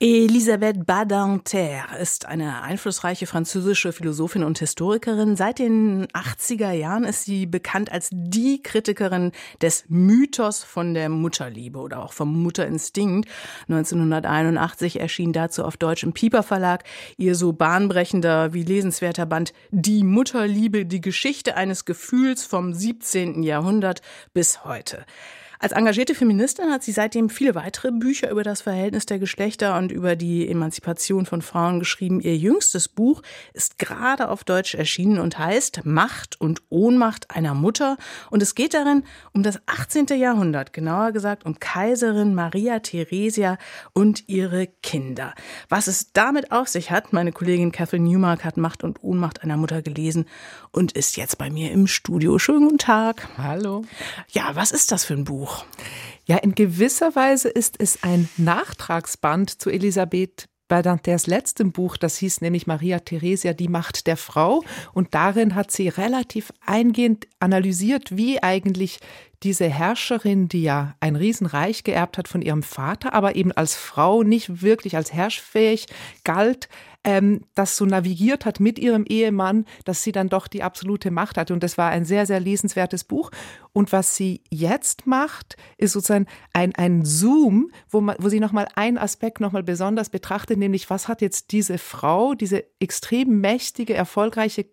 [0.00, 5.34] Elisabeth Badinter ist eine einflussreiche französische Philosophin und Historikerin.
[5.34, 11.80] Seit den 80er Jahren ist sie bekannt als die Kritikerin des Mythos von der Mutterliebe
[11.80, 13.28] oder auch vom Mutterinstinkt.
[13.66, 16.84] 1981 erschien dazu auf Deutsch im Pieper Verlag
[17.16, 23.42] ihr so bahnbrechender wie lesenswerter Band Die Mutterliebe, die Geschichte eines Gefühls vom 17.
[23.42, 25.04] Jahrhundert bis heute.
[25.60, 29.90] Als engagierte Feministin hat sie seitdem viele weitere Bücher über das Verhältnis der Geschlechter und
[29.90, 32.20] über die Emanzipation von Frauen geschrieben.
[32.20, 33.22] Ihr jüngstes Buch
[33.54, 37.96] ist gerade auf Deutsch erschienen und heißt Macht und Ohnmacht einer Mutter.
[38.30, 39.02] Und es geht darin
[39.32, 40.06] um das 18.
[40.16, 43.58] Jahrhundert, genauer gesagt um Kaiserin Maria Theresia
[43.92, 45.34] und ihre Kinder.
[45.68, 49.56] Was es damit auf sich hat, meine Kollegin Catherine Newmark hat Macht und Ohnmacht einer
[49.56, 50.26] Mutter gelesen
[50.70, 52.38] und ist jetzt bei mir im Studio.
[52.38, 53.26] Schönen guten Tag.
[53.38, 53.82] Hallo.
[54.28, 55.47] Ja, was ist das für ein Buch?
[55.48, 55.64] Buch?
[56.26, 62.42] Ja, in gewisser Weise ist es ein Nachtragsband zu Elisabeth Badinters letztem Buch, das hieß
[62.42, 64.62] nämlich Maria Theresia, die Macht der Frau.
[64.92, 68.98] Und darin hat sie relativ eingehend analysiert, wie eigentlich
[69.42, 74.22] diese Herrscherin, die ja ein Riesenreich geerbt hat von ihrem Vater, aber eben als Frau
[74.22, 75.86] nicht wirklich als herrschfähig
[76.24, 76.68] galt,
[77.08, 81.38] ähm, das so navigiert hat mit ihrem Ehemann, dass sie dann doch die absolute Macht
[81.38, 81.54] hatte.
[81.54, 83.30] Und das war ein sehr, sehr lesenswertes Buch.
[83.72, 88.68] Und was sie jetzt macht, ist sozusagen ein, ein Zoom, wo, man, wo sie nochmal
[88.74, 94.66] einen Aspekt nochmal besonders betrachtet, nämlich was hat jetzt diese Frau, diese extrem mächtige, erfolgreiche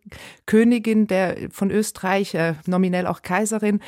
[0.45, 3.79] Königin der, von Österreich, äh, nominell auch Kaiserin,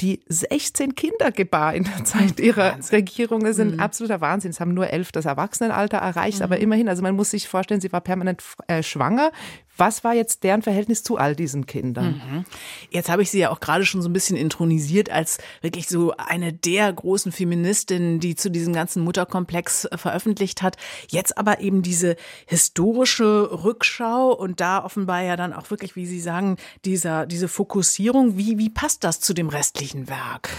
[0.00, 2.96] die 16 Kinder gebar in der Zeit ihrer Wahnsinn.
[2.96, 3.40] Regierung.
[3.40, 3.80] Das ist ein mhm.
[3.80, 4.50] absoluter Wahnsinn.
[4.50, 6.44] Es haben nur elf das Erwachsenenalter erreicht, mhm.
[6.44, 9.30] aber immerhin, also man muss sich vorstellen, sie war permanent äh, schwanger.
[9.76, 12.20] Was war jetzt deren Verhältnis zu all diesen Kindern?
[12.26, 12.44] Mhm.
[12.90, 16.12] Jetzt habe ich sie ja auch gerade schon so ein bisschen intronisiert als wirklich so
[16.16, 20.76] eine der großen Feministinnen, die zu diesem ganzen Mutterkomplex äh, veröffentlicht hat.
[21.08, 22.16] Jetzt aber eben diese
[22.46, 28.36] historische Rückschau und da offenbar ja dann auch wirklich, wie Sie sagen, dieser, diese Fokussierung.
[28.36, 30.50] Wie, wie passt das zu dem restlichen Werk?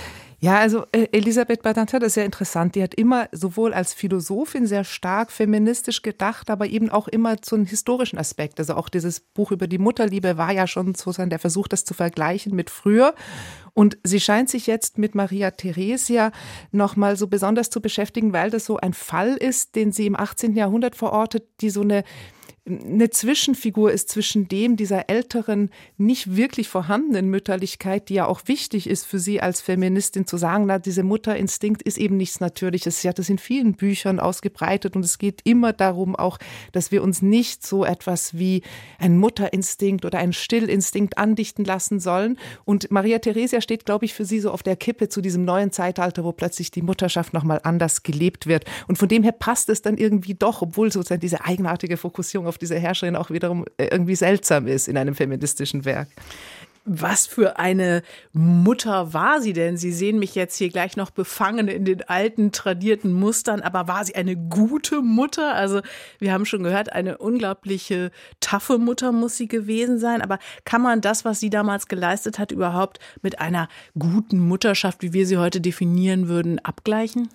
[0.44, 2.76] Ja, also äh, Elisabeth Badinter, das ist sehr interessant.
[2.76, 7.56] Die hat immer sowohl als Philosophin sehr stark feministisch gedacht, aber eben auch immer zu
[7.56, 8.60] einem historischen Aspekt.
[8.60, 11.94] Also auch dieses Buch über die Mutterliebe war ja schon sozusagen der Versuch, das zu
[11.94, 13.16] vergleichen mit früher.
[13.74, 16.34] Und sie scheint sich jetzt mit Maria Theresia
[16.74, 20.58] nochmal so besonders zu beschäftigen, weil das so ein Fall ist, den sie im 18.
[20.58, 22.04] Jahrhundert verortet, die so eine
[22.66, 28.90] eine Zwischenfigur ist zwischen dem dieser älteren, nicht wirklich vorhandenen Mütterlichkeit, die ja auch wichtig
[28.90, 33.02] ist für sie als Feministin zu sagen, na, diese Mutterinstinkt ist eben nichts Natürliches.
[33.02, 36.38] Sie hat das in vielen Büchern ausgebreitet und es geht immer darum auch,
[36.72, 38.62] dass wir uns nicht so etwas wie
[38.98, 42.40] ein Mutterinstinkt oder ein Stillinstinkt andichten lassen sollen.
[42.64, 45.74] Und Maria Theresia steht, glaube ich, für sie so auf der Kippe zu diesem neuen
[45.74, 48.64] Zeitalter, wo plötzlich die Mutterschaft nochmal anders gelebt wird.
[48.88, 52.58] Und von dem her passt es dann irgendwie doch, obwohl sozusagen diese eigenartige Fokussierung auf
[52.60, 56.08] diese Herrscherin auch wiederum äh, irgendwie seltsam ist in einem feministischen Werk.
[56.86, 58.04] Was für eine
[58.34, 59.78] Mutter war sie denn?
[59.78, 64.04] Sie sehen mich jetzt hier gleich noch befangen in den alten, tradierten Mustern, aber war
[64.04, 65.56] sie eine gute Mutter?
[65.56, 65.80] Also,
[66.20, 70.22] wir haben schon gehört, eine unglaubliche, taffe Mutter muss sie gewesen sein.
[70.22, 75.14] Aber kann man das, was sie damals geleistet hat, überhaupt mit einer guten Mutterschaft, wie
[75.14, 77.30] wir sie heute definieren würden, abgleichen?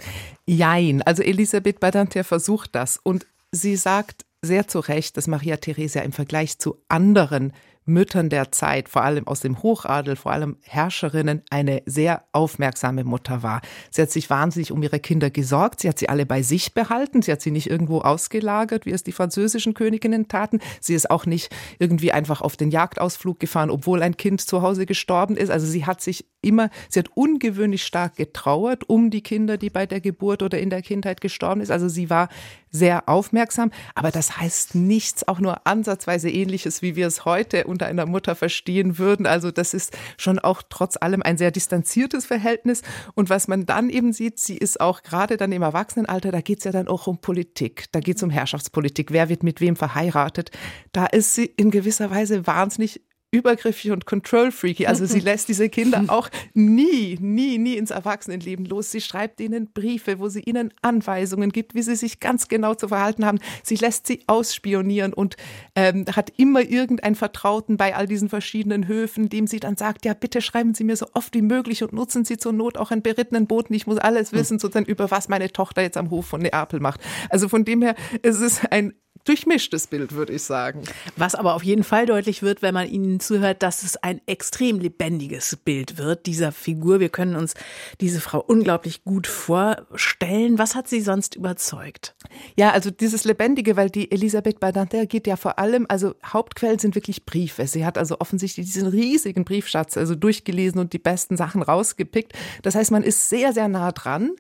[0.45, 1.01] Jein.
[1.03, 3.01] Also, Elisabeth Badinter versucht das.
[3.03, 7.53] Und sie sagt, sehr zu Recht, dass Maria Theresia im Vergleich zu anderen
[7.89, 13.43] Müttern der Zeit, vor allem aus dem Hochadel, vor allem Herrscherinnen, eine sehr aufmerksame Mutter
[13.43, 13.63] war.
[13.91, 15.81] Sie hat sich wahnsinnig um ihre Kinder gesorgt.
[15.81, 17.23] Sie hat sie alle bei sich behalten.
[17.23, 20.61] Sie hat sie nicht irgendwo ausgelagert, wie es die französischen Königinnen taten.
[20.81, 24.85] Sie ist auch nicht irgendwie einfach auf den Jagdausflug gefahren, obwohl ein Kind zu Hause
[24.85, 25.51] gestorben ist.
[25.51, 29.87] Also sie hat sich immer, sie hat ungewöhnlich stark getrauert um die Kinder, die bei
[29.87, 31.71] der Geburt oder in der Kindheit gestorben ist.
[31.71, 32.29] Also sie war
[32.71, 33.71] sehr aufmerksam.
[33.95, 38.35] Aber das heißt nichts, auch nur ansatzweise ähnliches, wie wir es heute unter einer Mutter
[38.35, 39.27] verstehen würden.
[39.27, 42.83] Also das ist schon auch trotz allem ein sehr distanziertes Verhältnis.
[43.15, 46.59] Und was man dann eben sieht, sie ist auch gerade dann im Erwachsenenalter, da geht
[46.59, 49.77] es ja dann auch um Politik, da geht es um Herrschaftspolitik, wer wird mit wem
[49.77, 50.51] verheiratet.
[50.93, 53.01] Da ist sie in gewisser Weise wahnsinnig
[53.31, 54.87] übergriffig und control-freaky.
[54.87, 58.91] Also sie lässt diese Kinder auch nie, nie, nie ins Erwachsenenleben los.
[58.91, 62.89] Sie schreibt ihnen Briefe, wo sie ihnen Anweisungen gibt, wie sie sich ganz genau zu
[62.89, 63.39] verhalten haben.
[63.63, 65.37] Sie lässt sie ausspionieren und
[65.75, 70.15] ähm, hat immer irgendeinen Vertrauten bei all diesen verschiedenen Höfen, dem sie dann sagt, ja,
[70.15, 73.03] bitte schreiben Sie mir so oft wie möglich und nutzen Sie zur Not auch einen
[73.03, 73.75] berittenen Boten.
[73.75, 77.01] Ich muss alles wissen, sozusagen über was meine Tochter jetzt am Hof von Neapel macht.
[77.29, 78.95] Also von dem her, es ist ein
[79.29, 80.83] durchmischtes Bild, würde ich sagen.
[81.17, 84.79] Was aber auf jeden Fall deutlich wird, wenn man Ihnen zuhört, dass es ein extrem
[84.79, 87.01] lebendiges Bild wird dieser Figur.
[87.01, 87.55] Wir können uns
[88.01, 90.59] diese Frau unglaublich gut vorstellen.
[90.59, 92.17] Was hat Sie sonst überzeugt?
[92.57, 96.95] Ja, also dieses Lebendige, weil die Elisabeth Badinter geht ja vor allem, also Hauptquellen sind
[96.95, 97.67] wirklich Briefe.
[97.67, 102.33] Sie hat also offensichtlich diesen riesigen Briefschatz also durchgelesen und die besten Sachen rausgepickt.
[102.63, 104.33] Das heißt, man ist sehr, sehr nah dran.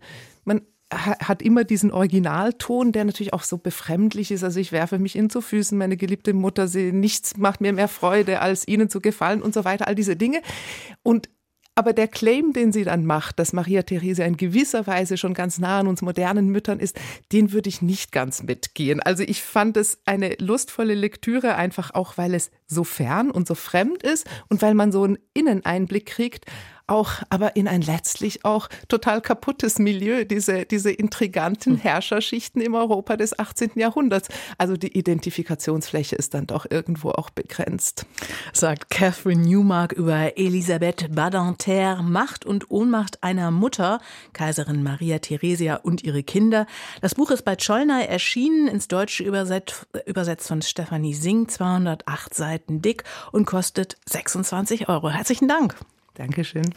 [0.44, 4.42] Man hat immer diesen Originalton, der natürlich auch so befremdlich ist.
[4.42, 7.88] Also ich werfe mich ihnen zu Füßen, meine geliebte Mutter, sie, nichts macht mir mehr
[7.88, 10.40] Freude, als ihnen zu gefallen und so weiter, all diese Dinge.
[11.02, 11.28] Und
[11.74, 15.60] aber der Claim, den sie dann macht, dass Maria Therese in gewisser Weise schon ganz
[15.60, 16.98] nah an uns modernen Müttern ist,
[17.30, 18.98] den würde ich nicht ganz mitgehen.
[18.98, 23.54] Also ich fand es eine lustvolle Lektüre, einfach auch, weil es so fern und so
[23.54, 26.46] fremd ist und weil man so einen Inneneinblick kriegt
[26.88, 31.80] auch, aber in ein letztlich auch total kaputtes Milieu, diese, diese intriganten hm.
[31.80, 33.72] Herrscherschichten im Europa des 18.
[33.76, 34.28] Jahrhunderts.
[34.56, 38.06] Also die Identifikationsfläche ist dann doch irgendwo auch begrenzt.
[38.52, 44.00] Sagt Catherine Newmark über Elisabeth Badinter, Macht und Ohnmacht einer Mutter,
[44.32, 46.66] Kaiserin Maria Theresia und ihre Kinder.
[47.00, 52.82] Das Buch ist bei Schollner erschienen, ins Deutsche übersetzt, übersetzt von Stefanie Sing, 208 Seiten
[52.82, 55.10] dick und kostet 26 Euro.
[55.10, 55.76] Herzlichen Dank.
[56.18, 56.74] Dankeschön.